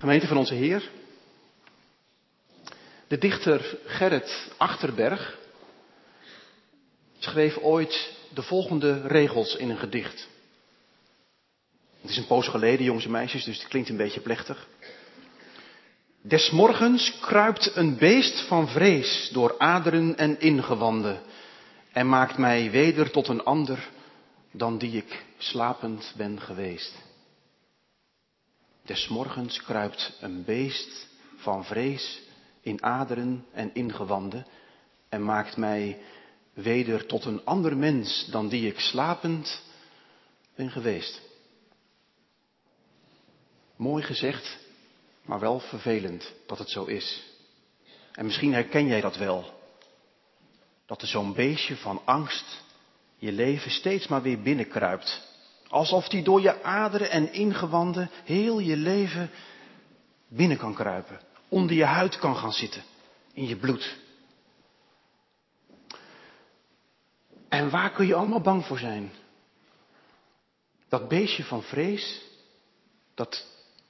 [0.00, 0.90] Gemeente van onze Heer.
[3.08, 5.38] De dichter Gerrit Achterberg
[7.18, 10.28] schreef ooit de volgende regels in een gedicht.
[12.00, 14.68] Het is een poos geleden, jongens en meisjes, dus het klinkt een beetje plechtig.
[16.20, 21.20] Des morgens kruipt een beest van vrees door aderen en ingewanden
[21.92, 23.88] en maakt mij weder tot een ander
[24.50, 27.08] dan die ik slapend ben geweest.
[28.82, 32.20] Des morgens kruipt een beest van vrees
[32.60, 34.46] in aderen en ingewanden
[35.08, 36.02] en maakt mij
[36.52, 39.62] weder tot een ander mens dan die ik slapend
[40.54, 41.20] ben geweest.
[43.76, 44.58] Mooi gezegd,
[45.22, 47.22] maar wel vervelend dat het zo is.
[48.12, 49.58] En misschien herken jij dat wel.
[50.86, 52.62] Dat er zo'n beestje van angst
[53.16, 55.29] je leven steeds maar weer binnenkruipt.
[55.70, 59.30] Alsof die door je aderen en ingewanden heel je leven
[60.28, 61.20] binnen kan kruipen.
[61.48, 62.82] Onder je huid kan gaan zitten.
[63.32, 63.98] In je bloed.
[67.48, 69.12] En waar kun je allemaal bang voor zijn?
[70.88, 72.20] Dat beestje van vrees,
[73.14, 73.46] dat,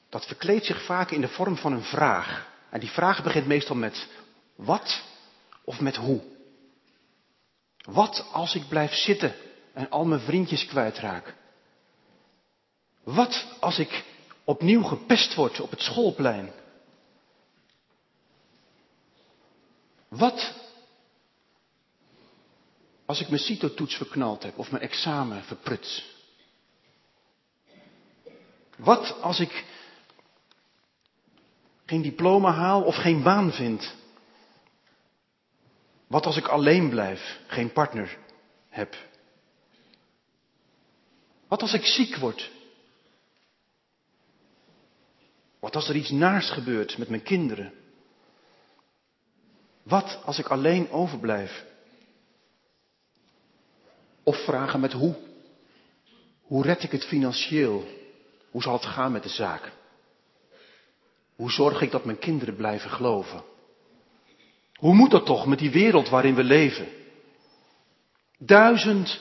[0.08, 2.48] dat verkleedt zich vaak in de vorm van een vraag.
[2.70, 4.08] En die vraag begint meestal met
[4.54, 5.02] wat
[5.64, 6.22] of met hoe.
[7.84, 9.34] Wat als ik blijf zitten
[9.72, 11.38] en al mijn vriendjes kwijtraak?
[13.14, 14.04] Wat als ik
[14.44, 16.52] opnieuw gepest word op het schoolplein?
[20.08, 20.54] Wat
[23.06, 26.16] als ik mijn CITO-toets verknald heb of mijn examen verpruts?
[28.76, 29.64] Wat als ik
[31.86, 33.94] geen diploma haal of geen baan vind?
[36.06, 38.18] Wat als ik alleen blijf, geen partner
[38.68, 38.96] heb?
[41.48, 42.58] Wat als ik ziek word?
[45.60, 47.72] Wat als er iets naars gebeurt met mijn kinderen?
[49.82, 51.64] Wat als ik alleen overblijf?
[54.22, 55.14] Of vragen met hoe?
[56.42, 57.86] Hoe red ik het financieel?
[58.50, 59.72] Hoe zal het gaan met de zaak?
[61.36, 63.42] Hoe zorg ik dat mijn kinderen blijven geloven?
[64.74, 66.88] Hoe moet dat toch met die wereld waarin we leven?
[68.38, 69.20] Duizend,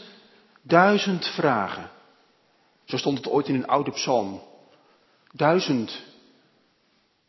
[0.62, 1.92] duizend vragen.
[2.86, 4.42] Zo stond het ooit in een oude psalm.
[5.32, 6.09] Duizend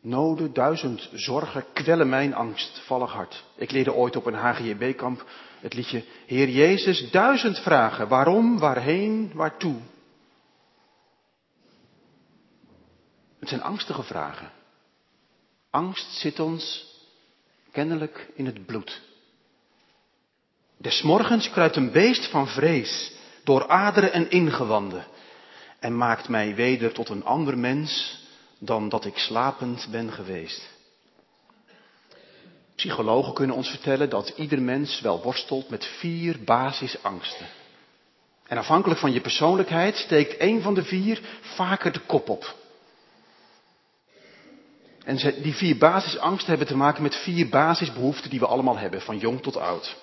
[0.01, 3.43] noden, duizend zorgen kwellen mijn angstvallig hart.
[3.55, 5.25] Ik leerde ooit op een HGB-kamp
[5.59, 8.07] het liedje Heer Jezus, duizend vragen.
[8.07, 9.79] Waarom, waarheen, waartoe?
[13.39, 14.51] Het zijn angstige vragen.
[15.69, 16.89] Angst zit ons
[17.71, 19.01] kennelijk in het bloed.
[20.77, 23.13] Des morgens kruipt een beest van vrees
[23.43, 25.05] door aderen en ingewanden
[25.79, 28.20] en maakt mij weder tot een ander mens
[28.63, 30.69] dan dat ik slapend ben geweest.
[32.75, 37.45] Psychologen kunnen ons vertellen dat ieder mens wel worstelt met vier basisangsten.
[38.47, 42.55] En afhankelijk van je persoonlijkheid steekt een van de vier vaker de kop op.
[45.03, 49.17] En die vier basisangsten hebben te maken met vier basisbehoeften die we allemaal hebben, van
[49.17, 49.97] jong tot oud.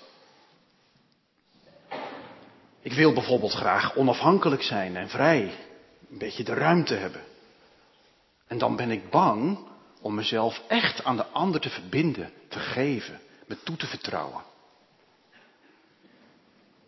[2.82, 5.42] Ik wil bijvoorbeeld graag onafhankelijk zijn en vrij,
[6.10, 7.27] een beetje de ruimte hebben.
[8.48, 9.58] En dan ben ik bang
[10.00, 14.42] om mezelf echt aan de ander te verbinden, te geven, me toe te vertrouwen.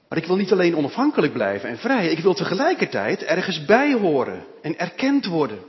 [0.08, 4.46] Maar ik wil niet alleen onafhankelijk blijven en vrij, ik wil tegelijkertijd ergens bij horen
[4.62, 5.62] en erkend worden.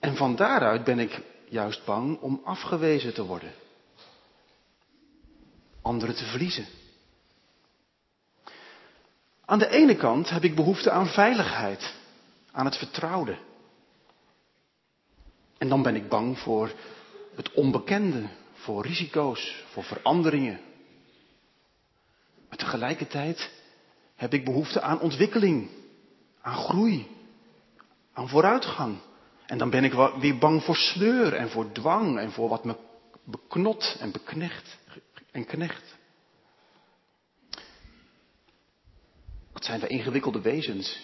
[0.00, 3.52] En van daaruit ben ik juist bang om afgewezen te worden.
[5.82, 6.66] Anderen te verliezen.
[9.44, 11.94] Aan de ene kant heb ik behoefte aan veiligheid,
[12.52, 13.36] aan het vertrouwde.
[15.64, 16.72] En dan ben ik bang voor
[17.34, 20.60] het onbekende, voor risico's, voor veranderingen.
[22.48, 23.50] Maar tegelijkertijd
[24.14, 25.70] heb ik behoefte aan ontwikkeling,
[26.40, 27.06] aan groei,
[28.12, 28.98] aan vooruitgang.
[29.46, 32.76] En dan ben ik weer bang voor sleur en voor dwang en voor wat me
[33.24, 34.78] beknot en beknecht
[35.30, 35.96] en knecht.
[39.52, 41.00] Wat zijn we ingewikkelde wezens,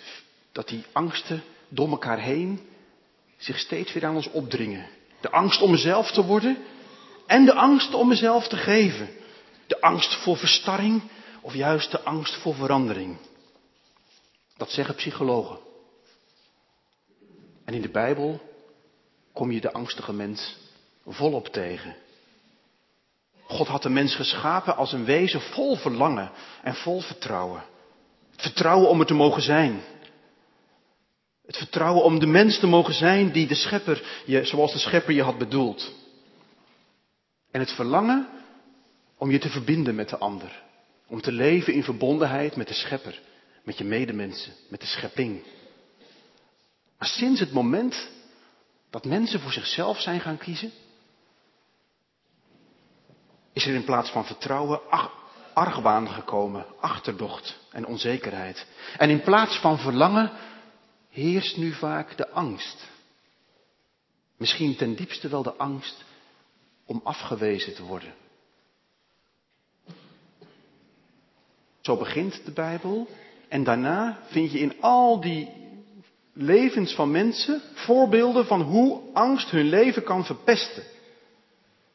[0.53, 2.70] dat die angsten door elkaar heen
[3.41, 4.87] zich steeds weer aan ons opdringen.
[5.21, 6.59] De angst om mezelf te worden
[7.27, 9.09] en de angst om mezelf te geven.
[9.67, 11.03] De angst voor verstarring
[11.41, 13.17] of juist de angst voor verandering.
[14.57, 15.59] Dat zeggen psychologen.
[17.65, 18.41] En in de Bijbel
[19.33, 20.57] kom je de angstige mens
[21.07, 21.97] volop tegen.
[23.47, 26.31] God had de mens geschapen als een wezen vol verlangen
[26.63, 27.63] en vol vertrouwen.
[28.37, 29.83] Vertrouwen om er te mogen zijn.
[31.51, 35.15] Het vertrouwen om de mens te mogen zijn die de schepper, je, zoals de schepper
[35.15, 35.93] je had bedoeld.
[37.51, 38.29] En het verlangen
[39.19, 40.63] om je te verbinden met de ander.
[41.07, 43.21] Om te leven in verbondenheid met de schepper,
[43.65, 45.43] met je medemensen, met de schepping.
[46.99, 48.11] Maar sinds het moment
[48.91, 50.73] dat mensen voor zichzelf zijn gaan kiezen,
[53.53, 54.81] is er in plaats van vertrouwen
[55.55, 58.67] argwaan gekomen, achterdocht en onzekerheid.
[58.99, 60.33] En in plaats van verlangen
[61.11, 62.89] heerst nu vaak de angst.
[64.37, 66.05] Misschien ten diepste wel de angst
[66.85, 68.15] om afgewezen te worden.
[71.81, 73.09] Zo begint de Bijbel.
[73.49, 75.49] En daarna vind je in al die
[76.33, 80.83] levens van mensen voorbeelden van hoe angst hun leven kan verpesten.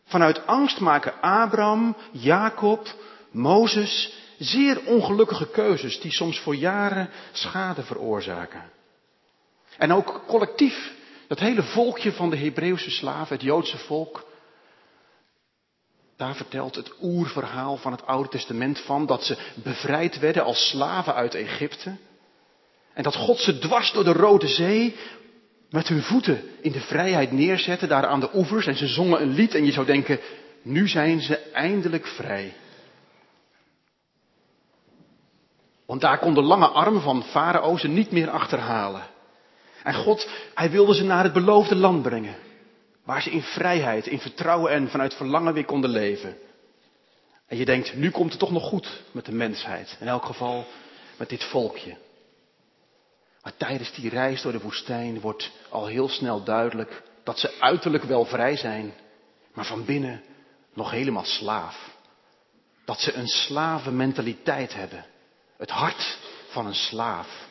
[0.05, 2.95] Vanuit angst maken Abraham, Jacob,
[3.31, 8.73] Mozes zeer ongelukkige keuzes die soms voor jaren schade veroorzaken.
[9.77, 10.93] En ook collectief,
[11.27, 14.25] dat hele volkje van de Hebreeuwse slaven, het Joodse volk,
[16.17, 21.13] daar vertelt het oerverhaal van het Oude Testament van dat ze bevrijd werden als slaven
[21.13, 21.95] uit Egypte.
[22.93, 24.95] En dat God ze dwars door de Rode Zee
[25.69, 28.67] met hun voeten in de vrijheid neerzette, daar aan de oevers.
[28.67, 30.19] En ze zongen een lied en je zou denken,
[30.61, 32.53] nu zijn ze eindelijk vrij.
[35.85, 39.13] Want daar kon de lange arm van Farao ze niet meer achterhalen.
[39.85, 42.35] En God, hij wilde ze naar het beloofde land brengen.
[43.03, 46.37] Waar ze in vrijheid, in vertrouwen en vanuit verlangen weer konden leven.
[47.47, 49.97] En je denkt, nu komt het toch nog goed met de mensheid.
[49.99, 50.65] In elk geval
[51.17, 51.97] met dit volkje.
[53.41, 58.03] Maar tijdens die reis door de woestijn wordt al heel snel duidelijk dat ze uiterlijk
[58.03, 58.93] wel vrij zijn,
[59.53, 60.23] maar van binnen
[60.73, 61.95] nog helemaal slaaf.
[62.85, 65.05] Dat ze een slavenmentaliteit hebben.
[65.57, 66.17] Het hart
[66.49, 67.47] van een slaaf.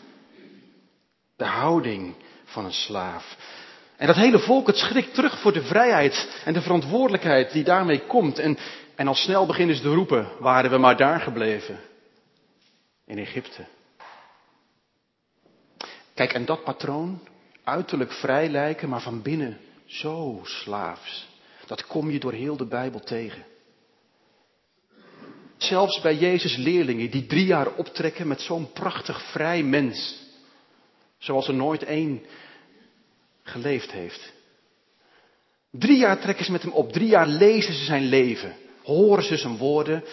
[1.37, 2.15] De houding
[2.55, 3.37] van een slaaf.
[3.97, 8.01] En dat hele volk, het schrikt terug voor de vrijheid en de verantwoordelijkheid die daarmee
[8.01, 8.39] komt.
[8.39, 8.59] En,
[8.95, 11.81] en al snel beginnen ze te roepen, waren we maar daar gebleven.
[13.06, 13.65] In Egypte.
[16.15, 17.21] Kijk, en dat patroon,
[17.65, 21.29] uiterlijk vrij lijken, maar van binnen zo slaafs.
[21.67, 23.45] Dat kom je door heel de Bijbel tegen.
[25.56, 30.23] Zelfs bij Jezus' leerlingen die drie jaar optrekken met zo'n prachtig vrij mens.
[31.19, 32.23] Zoals er nooit één
[33.44, 34.32] geleefd heeft.
[35.70, 39.37] Drie jaar trekken ze met hem op, drie jaar lezen ze zijn leven, horen ze
[39.37, 40.05] zijn woorden.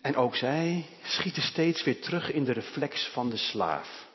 [0.00, 4.06] En ook zij schieten steeds weer terug in de reflex van de slaaf.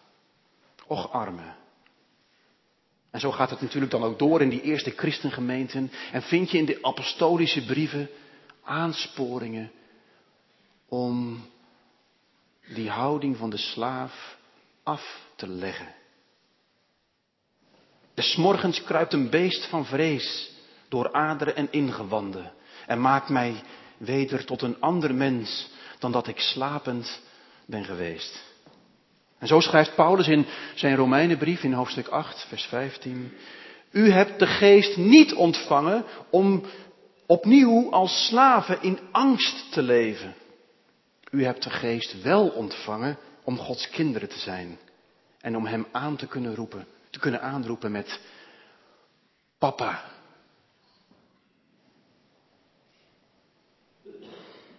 [0.88, 1.54] Och arme.
[3.12, 5.92] En zo gaat het natuurlijk dan ook door in die eerste christengemeenten.
[6.12, 8.10] En vind je in de apostolische brieven
[8.64, 9.72] aansporingen
[10.88, 11.46] om
[12.74, 14.38] die houding van de slaaf
[14.84, 16.00] af te leggen.
[18.22, 20.52] Des morgens kruipt een beest van vrees
[20.90, 22.52] door aderen en ingewanden
[22.88, 23.56] en maakt mij
[23.98, 25.70] weder tot een ander mens
[26.00, 27.22] dan dat ik slapend
[27.66, 28.44] ben geweest.
[29.40, 30.46] En zo schrijft Paulus in
[30.76, 33.34] zijn Romeinenbrief in hoofdstuk 8, vers 15.
[33.92, 36.64] U hebt de geest niet ontvangen om
[37.26, 40.36] opnieuw als slaven in angst te leven.
[41.32, 44.80] U hebt de geest wel ontvangen om Gods kinderen te zijn
[45.40, 48.20] en om Hem aan te kunnen roepen, te kunnen aanroepen met
[49.58, 50.04] Papa.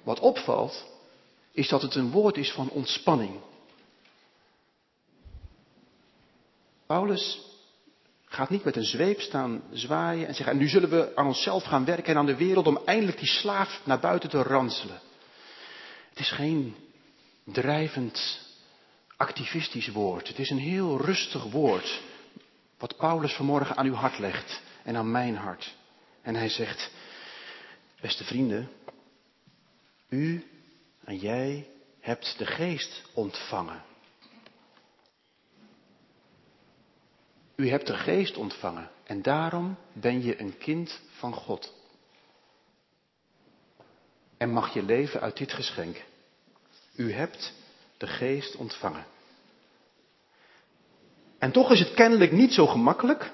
[0.03, 0.87] Wat opvalt,
[1.53, 3.41] is dat het een woord is van ontspanning.
[6.87, 7.41] Paulus
[8.25, 11.85] gaat niet met een zweep staan zwaaien en zeggen, nu zullen we aan onszelf gaan
[11.85, 15.01] werken en aan de wereld om eindelijk die slaaf naar buiten te ranselen.
[16.09, 16.75] Het is geen
[17.45, 18.41] drijvend
[19.17, 20.29] activistisch woord.
[20.29, 22.01] Het is een heel rustig woord.
[22.83, 25.77] Wat Paulus vanmorgen aan uw hart legt en aan mijn hart.
[26.23, 26.91] En hij zegt,
[28.01, 28.69] beste vrienden,
[30.09, 30.47] u
[31.05, 31.69] en jij
[32.01, 33.83] hebt de geest ontvangen.
[37.57, 41.73] U hebt de geest ontvangen en daarom ben je een kind van God.
[44.37, 46.05] En mag je leven uit dit geschenk.
[46.95, 47.53] U hebt
[47.97, 49.07] de geest ontvangen.
[51.43, 53.33] En toch is het kennelijk niet zo gemakkelijk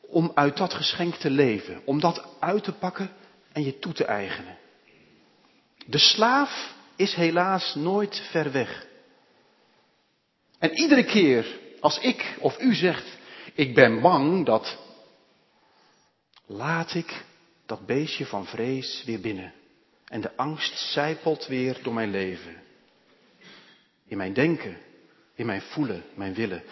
[0.00, 3.10] om uit dat geschenk te leven, om dat uit te pakken
[3.52, 4.58] en je toe te eigenen.
[5.86, 8.86] De slaaf is helaas nooit ver weg.
[10.58, 13.06] En iedere keer als ik of u zegt,
[13.54, 14.78] ik ben bang dat,
[16.46, 17.24] laat ik
[17.66, 19.52] dat beestje van vrees weer binnen.
[20.04, 22.62] En de angst zijpelt weer door mijn leven.
[24.06, 24.78] In mijn denken,
[25.34, 26.62] in mijn voelen, mijn willen.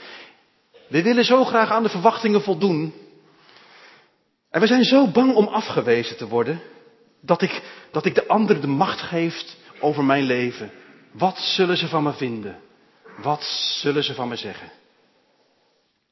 [0.89, 2.95] We willen zo graag aan de verwachtingen voldoen.
[4.51, 6.63] En we zijn zo bang om afgewezen te worden,
[7.21, 10.71] dat ik, dat ik de ander de macht geef over mijn leven.
[11.13, 12.61] Wat zullen ze van me vinden?
[13.17, 13.43] Wat
[13.81, 14.73] zullen ze van me zeggen?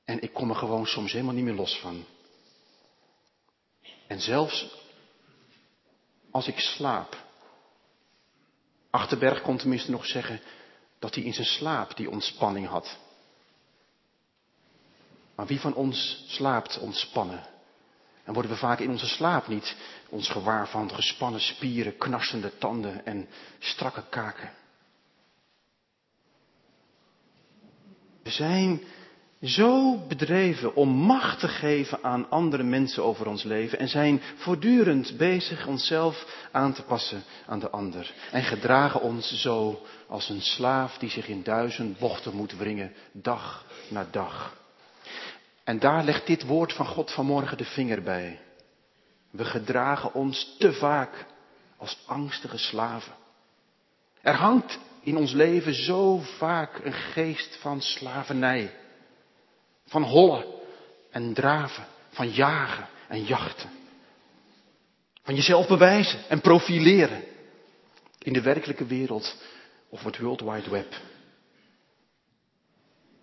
[0.04, 2.04] En ik kom er gewoon soms helemaal niet meer los van.
[4.06, 4.82] En zelfs
[6.30, 7.16] als ik slaap.
[8.90, 10.40] Achterberg kon tenminste nog zeggen
[10.98, 12.98] dat hij in zijn slaap die ontspanning had.
[15.34, 17.46] Maar wie van ons slaapt ontspannen?
[18.24, 19.76] En worden we vaak in onze slaap niet
[20.08, 24.50] ons gewaar van gespannen spieren, knarsende tanden en strakke kaken?
[28.22, 28.80] We zijn
[29.42, 35.16] zo bedreven om macht te geven aan andere mensen over ons leven en zijn voortdurend
[35.16, 38.14] bezig onszelf aan te passen aan de ander.
[38.30, 43.66] En gedragen ons zo als een slaaf die zich in duizend bochten moet wringen, dag
[43.88, 44.62] na dag.
[45.64, 48.40] En daar legt dit woord van God vanmorgen de vinger bij.
[49.30, 51.26] We gedragen ons te vaak
[51.76, 53.12] als angstige slaven.
[54.20, 58.74] Er hangt in ons leven zo vaak een geest van slavernij.
[59.86, 60.44] Van hollen
[61.10, 63.70] en draven, van jagen en jachten.
[65.22, 67.24] Van jezelf bewijzen en profileren
[68.18, 69.36] in de werkelijke wereld
[69.88, 70.94] of het World Wide Web.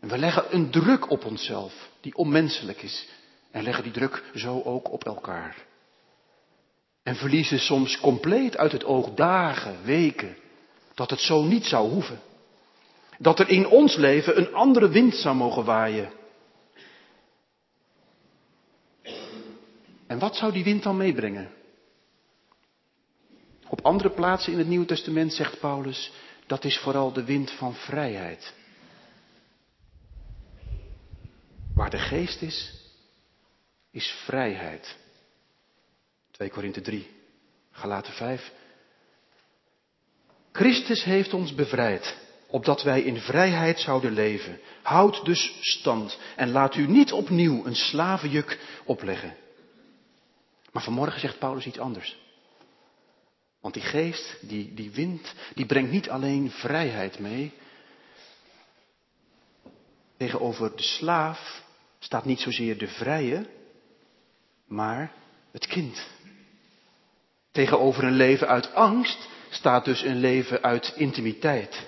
[0.01, 3.07] En we leggen een druk op onszelf die onmenselijk is
[3.51, 5.65] en leggen die druk zo ook op elkaar.
[7.03, 10.37] En verliezen soms compleet uit het oog dagen, weken,
[10.93, 12.21] dat het zo niet zou hoeven.
[13.17, 16.11] Dat er in ons leven een andere wind zou mogen waaien.
[20.07, 21.51] En wat zou die wind dan meebrengen?
[23.67, 26.11] Op andere plaatsen in het Nieuwe Testament zegt Paulus,
[26.47, 28.53] dat is vooral de wind van vrijheid.
[31.81, 32.73] Waar de geest is,
[33.91, 34.97] is vrijheid.
[36.31, 37.09] 2 Korinthe 3,
[37.71, 38.51] Galaten 5.
[40.51, 44.59] Christus heeft ons bevrijd, opdat wij in vrijheid zouden leven.
[44.81, 49.35] Houd dus stand en laat u niet opnieuw een slavenjuk opleggen.
[50.71, 52.17] Maar vanmorgen zegt Paulus iets anders.
[53.61, 57.53] Want die geest, die, die wind, die brengt niet alleen vrijheid mee.
[60.17, 61.69] Tegenover de slaaf
[62.03, 63.45] staat niet zozeer de vrije,
[64.67, 65.11] maar
[65.51, 66.07] het kind.
[67.51, 71.87] Tegenover een leven uit angst staat dus een leven uit intimiteit,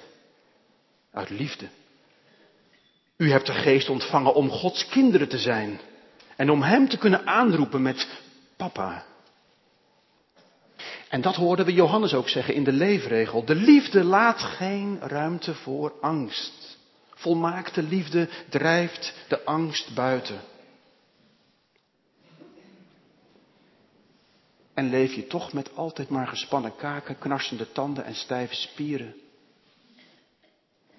[1.12, 1.67] uit liefde.
[3.17, 5.79] U hebt de geest ontvangen om Gods kinderen te zijn
[6.36, 8.08] en om Hem te kunnen aanroepen met
[8.58, 9.05] papa.
[11.10, 13.46] En dat hoorden we Johannes ook zeggen in de leefregel.
[13.46, 16.73] De liefde laat geen ruimte voor angst.
[17.24, 20.42] Volmaakte liefde drijft de angst buiten.
[24.74, 29.15] En leef je toch met altijd maar gespannen kaken, knarsende tanden en stijve spieren.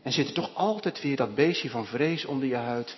[0.02, 2.96] En zit er toch altijd weer dat beestje van vrees onder je huid.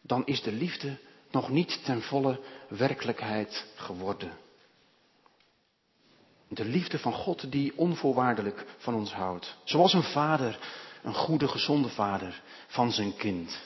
[0.00, 0.98] Dan is de liefde
[1.30, 4.32] nog niet ten volle werkelijkheid geworden.
[6.48, 9.56] De liefde van God die onvoorwaardelijk van ons houdt.
[9.64, 10.58] Zoals een vader,
[11.04, 13.60] een goede, gezonde vader van zijn kind.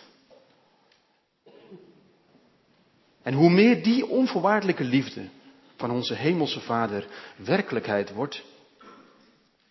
[3.22, 5.28] En hoe meer die onvoorwaardelijke liefde
[5.76, 8.44] van onze hemelse Vader werkelijkheid wordt,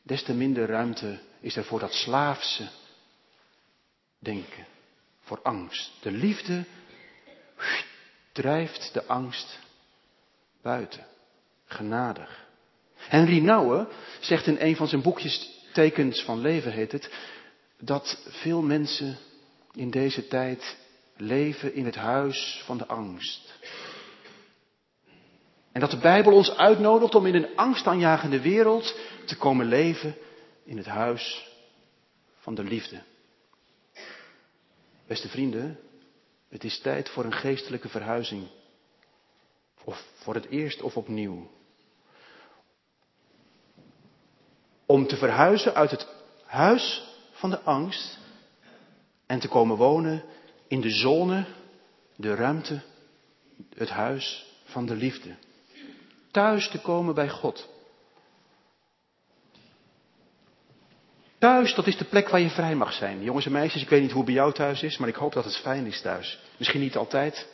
[0.04, 2.68] des te minder ruimte is er voor dat slaafse
[4.20, 4.66] denken,
[5.22, 5.92] voor angst.
[6.02, 6.64] De liefde
[8.32, 9.60] drijft de angst
[10.62, 11.06] buiten,
[11.66, 12.46] genadig.
[12.96, 13.88] Henry Nouwen
[14.20, 17.10] zegt in een van zijn boekjes, Tekens van Leven heet het,
[17.80, 19.18] dat veel mensen
[19.74, 20.78] in deze tijd
[21.16, 23.54] leven in het huis van de angst.
[25.72, 30.16] En dat de Bijbel ons uitnodigt om in een angstaanjagende wereld te komen leven
[30.64, 31.52] in het huis
[32.38, 33.02] van de liefde.
[35.08, 35.80] Beste vrienden,
[36.50, 38.48] het is tijd voor een geestelijke verhuizing.
[39.84, 41.50] Of voor het eerst of opnieuw.
[44.86, 46.08] Om te verhuizen uit het
[46.46, 47.08] huis
[47.38, 48.18] van de angst
[49.26, 50.24] en te komen wonen
[50.68, 51.46] in de zone,
[52.16, 52.82] de ruimte,
[53.76, 55.36] het huis van de liefde
[56.38, 57.70] thuis te komen bij God.
[61.40, 63.24] Thuis, dat is de plek waar je vrij mag zijn.
[63.24, 65.34] Jongens en meisjes, ik weet niet hoe het bij jou thuis is, maar ik hoop
[65.34, 66.40] dat het fijn is thuis.
[66.58, 67.48] Misschien niet altijd.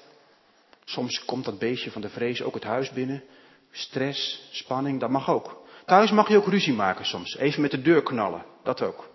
[0.86, 3.24] Soms komt dat beestje van de vrees ook het huis binnen.
[3.72, 5.62] Stress, spanning, dat mag ook.
[5.86, 7.38] Thuis mag je ook ruzie maken soms.
[7.38, 9.10] Even met de deur knallen, dat ook.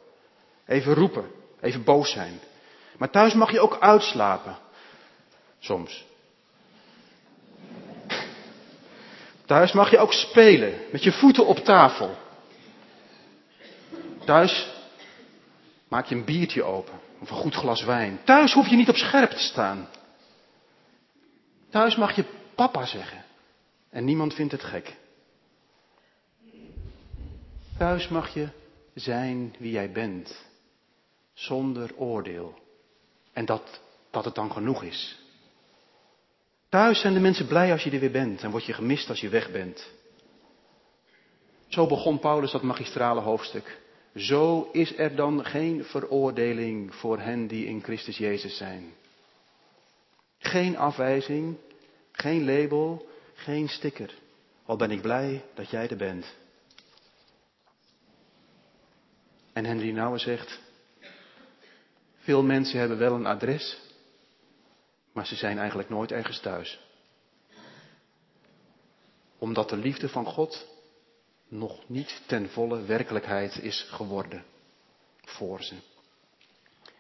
[0.68, 1.30] Even roepen.
[1.60, 2.40] even boos zijn.
[2.98, 4.56] Maar thuis mag je ook uitslapen.
[5.58, 6.06] Soms.
[9.46, 12.16] Thuis mag je ook spelen, met je voeten op tafel.
[14.24, 14.68] Thuis
[15.88, 18.20] maak je een biertje open, of een goed glas wijn.
[18.24, 19.88] Thuis hoef je niet op scherp te staan.
[21.70, 23.24] Thuis mag je papa zeggen.
[23.90, 24.96] En niemand vindt het gek.
[27.78, 28.48] Thuis mag je
[28.94, 30.47] zijn wie jij bent,
[31.38, 32.58] zonder oordeel.
[33.32, 33.80] En dat,
[34.10, 35.18] dat het dan genoeg is.
[36.68, 39.20] Thuis zijn de mensen blij als je er weer bent en word je gemist als
[39.20, 39.90] je weg bent.
[41.68, 43.80] Zo begon Paulus dat magistrale hoofdstuk.
[44.14, 48.92] Zo is er dan geen veroordeling voor hen die in Christus Jezus zijn.
[50.38, 51.56] Geen afwijzing,
[52.12, 54.14] geen label, geen sticker.
[54.64, 56.34] Al ben ik blij dat jij er bent.
[59.52, 60.60] En Henry Nouwen zegt,
[62.28, 63.78] veel mensen hebben wel een adres,
[65.12, 66.78] maar ze zijn eigenlijk nooit ergens thuis.
[69.38, 70.66] Omdat de liefde van God
[71.48, 74.44] nog niet ten volle werkelijkheid is geworden
[75.24, 75.74] voor ze.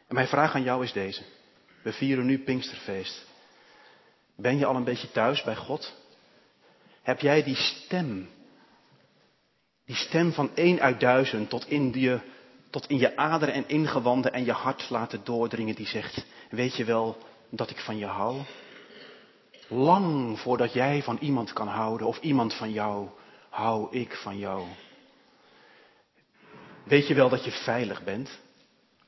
[0.06, 1.22] En mijn vraag aan jou is deze.
[1.82, 3.26] We vieren nu Pinksterfeest.
[4.36, 5.94] Ben je al een beetje thuis bij God?
[7.02, 8.28] Heb jij die stem,
[9.84, 12.20] die stem van één uit duizend tot in je,
[12.70, 16.84] tot in je aderen en ingewanden en je hart laten doordringen die zegt, weet je
[16.84, 17.16] wel
[17.50, 18.40] dat ik van je hou?
[19.68, 23.08] Lang voordat jij van iemand kan houden of iemand van jou,
[23.48, 24.66] hou ik van jou.
[26.84, 28.38] Weet je wel dat je veilig bent?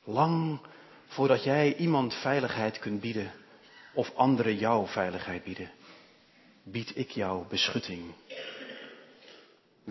[0.04, 0.60] Lang
[1.06, 3.32] voordat jij iemand veiligheid kunt bieden
[3.94, 5.70] of anderen jou veiligheid bieden,
[6.62, 8.14] bied ik jou beschutting.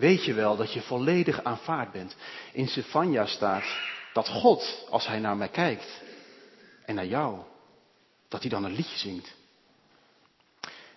[0.00, 2.16] Weet je wel dat je volledig aanvaard bent?
[2.52, 3.64] In Sefania staat
[4.12, 6.02] dat God, als hij naar mij kijkt
[6.84, 7.38] en naar jou,
[8.28, 9.34] dat hij dan een liedje zingt.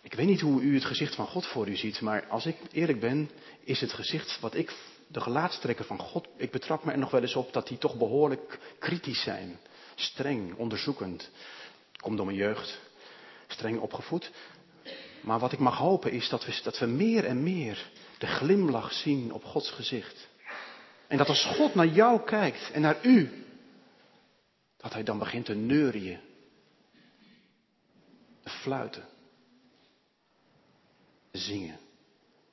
[0.01, 2.57] Ik weet niet hoe u het gezicht van God voor u ziet, maar als ik
[2.71, 3.30] eerlijk ben,
[3.63, 4.73] is het gezicht wat ik,
[5.08, 7.95] de gelaatstrekken van God, ik betrap me er nog wel eens op dat die toch
[7.95, 9.60] behoorlijk kritisch zijn.
[9.95, 11.30] Streng, onderzoekend.
[11.97, 12.80] Komt door mijn jeugd,
[13.47, 14.32] streng opgevoed.
[15.21, 17.91] Maar wat ik mag hopen is dat we, dat we meer en meer
[18.23, 20.27] de glimlach zien op Gods gezicht.
[21.07, 23.45] En dat als God naar jou kijkt en naar u,
[24.77, 26.19] dat hij dan begint te neurien,
[28.43, 29.05] te fluiten,
[31.31, 31.79] te zingen.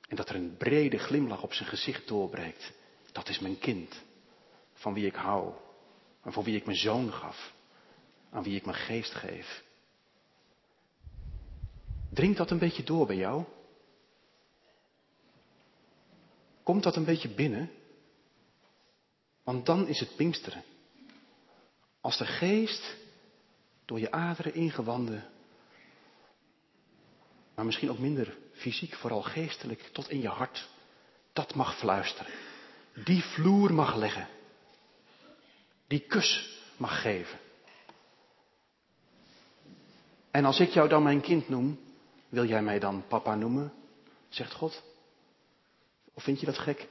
[0.07, 2.71] En dat er een brede glimlach op zijn gezicht doorbreekt.
[3.11, 4.01] Dat is mijn kind,
[4.73, 5.53] van wie ik hou,
[6.23, 7.53] en voor wie ik mijn zoon gaf,
[8.31, 9.63] aan wie ik mijn geest geef.
[12.09, 13.45] Dringt dat een beetje door bij jou?
[16.71, 17.71] Komt dat een beetje binnen?
[19.43, 20.63] Want dan is het Pinksteren.
[22.01, 22.95] Als de geest
[23.85, 25.29] door je aderen ingewanden,
[27.55, 30.69] maar misschien ook minder fysiek, vooral geestelijk, tot in je hart,
[31.33, 32.33] dat mag fluisteren.
[33.05, 34.27] Die vloer mag leggen.
[35.87, 37.39] Die kus mag geven.
[40.31, 41.79] En als ik jou dan mijn kind noem,
[42.29, 43.73] wil jij mij dan papa noemen?
[44.29, 44.90] Zegt God.
[46.13, 46.87] Of vind je dat gek?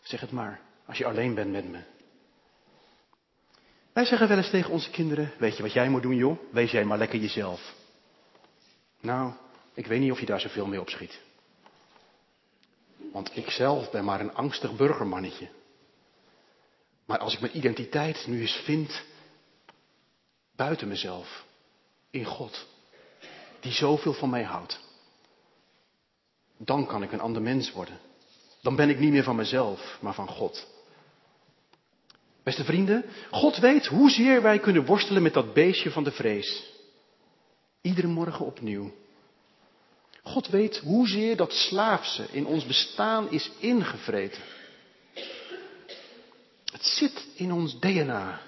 [0.00, 1.82] Zeg het maar, als je alleen bent met me.
[3.92, 6.38] Wij zeggen wel eens tegen onze kinderen, weet je wat jij moet doen joh?
[6.50, 7.74] Wees jij maar lekker jezelf.
[9.00, 9.32] Nou,
[9.74, 11.20] ik weet niet of je daar zoveel mee opschiet.
[13.12, 15.48] Want ik zelf ben maar een angstig burgermannetje.
[17.04, 19.02] Maar als ik mijn identiteit nu eens vind
[20.56, 21.44] buiten mezelf,
[22.10, 22.66] in God,
[23.60, 24.80] die zoveel van mij houdt,
[26.56, 28.00] dan kan ik een ander mens worden.
[28.60, 30.66] Dan ben ik niet meer van mezelf, maar van God.
[32.42, 36.64] Beste vrienden, God weet hoezeer wij kunnen worstelen met dat beestje van de vrees.
[37.82, 38.92] Iedere morgen opnieuw.
[40.22, 44.42] God weet hoezeer dat slaafse in ons bestaan is ingevreten.
[46.72, 48.40] Het zit in ons DNA.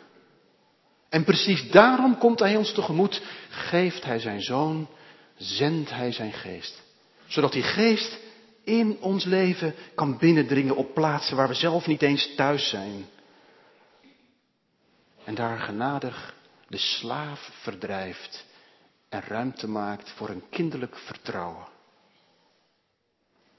[1.08, 4.88] En precies daarom komt Hij ons tegemoet, geeft Hij Zijn Zoon,
[5.36, 6.82] zendt Hij Zijn Geest.
[7.26, 8.18] Zodat die Geest
[8.64, 13.04] in ons leven kan binnendringen op plaatsen waar we zelf niet eens thuis zijn.
[15.24, 16.34] En daar genadig
[16.68, 18.46] de slaaf verdrijft
[19.08, 21.66] en ruimte maakt voor een kinderlijk vertrouwen.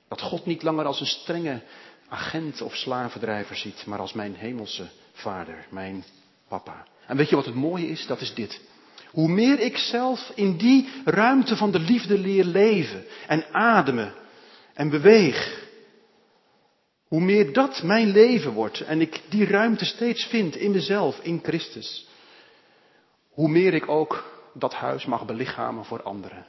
[0.08, 1.62] Dat God niet langer als een strenge
[2.10, 6.04] agent of slavendrijver ziet, maar als mijn hemelse vader, mijn
[6.48, 6.86] papa.
[7.08, 8.06] En weet je wat het mooie is?
[8.06, 8.62] Dat is dit.
[9.12, 14.14] Hoe meer ik zelf in die ruimte van de liefde leer leven en ademen
[14.74, 15.70] en beweeg,
[17.08, 21.40] hoe meer dat mijn leven wordt en ik die ruimte steeds vind in mezelf, in
[21.44, 22.10] Christus,
[23.32, 26.46] Hoe meer ik ook dat huis mag belichamen voor anderen.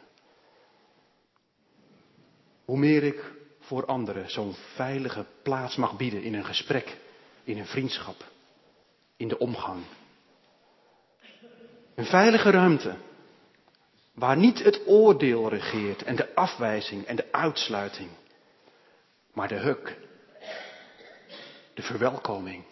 [2.64, 6.96] Hoe meer ik voor anderen zo'n veilige plaats mag bieden in een gesprek,
[7.44, 8.24] in een vriendschap,
[9.16, 9.82] in de omgang.
[11.94, 12.96] Een veilige ruimte
[14.14, 18.10] waar niet het oordeel regeert en de afwijzing en de uitsluiting,
[19.32, 19.98] maar de huk,
[21.74, 22.64] de verwelkoming,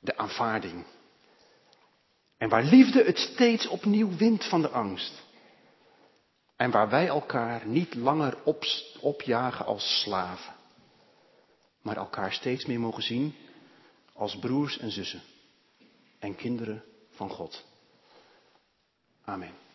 [0.00, 0.84] de aanvaarding.
[2.38, 5.26] En waar liefde het steeds opnieuw wint van de angst.
[6.56, 8.64] En waar wij elkaar niet langer op,
[9.00, 10.54] opjagen als slaven,
[11.82, 13.34] maar elkaar steeds meer mogen zien
[14.12, 15.22] als broers en zussen
[16.18, 17.64] en kinderen van God.
[19.24, 19.67] Amen.